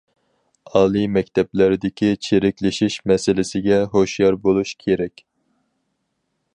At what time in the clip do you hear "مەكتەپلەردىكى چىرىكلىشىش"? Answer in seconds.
1.17-2.97